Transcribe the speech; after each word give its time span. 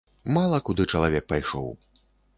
Мала 0.37 0.59
куды 0.69 0.87
чалавек 0.93 1.29
пайшоў. 1.35 1.71